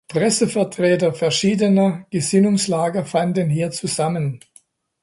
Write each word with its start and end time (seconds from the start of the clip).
Pressevertreter 0.07 1.13
verschiedener 1.13 2.07
Gesinnungslager 2.09 3.05
fanden 3.05 3.51
hier 3.51 3.69
zusammen. 3.69 4.39